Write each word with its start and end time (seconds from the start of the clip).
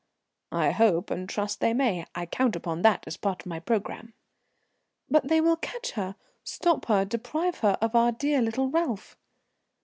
"I 0.55 0.71
hope 0.71 1.11
and 1.11 1.29
trust 1.29 1.59
they 1.59 1.75
may. 1.75 2.07
I 2.15 2.25
count 2.25 2.55
upon 2.55 2.81
that 2.81 3.03
as 3.05 3.17
part 3.17 3.43
of 3.43 3.45
my 3.45 3.59
programme." 3.59 4.15
"But 5.11 5.27
they 5.27 5.39
will 5.39 5.57
catch 5.57 5.91
her, 5.91 6.15
stop 6.43 6.85
her, 6.85 7.05
deprive 7.05 7.59
her 7.59 7.77
of 7.83 7.95
our 7.95 8.11
dear 8.11 8.41
little 8.41 8.67
Ralph." 8.71 9.15